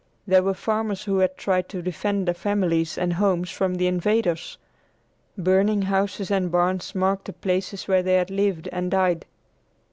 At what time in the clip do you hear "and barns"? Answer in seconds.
6.31-6.95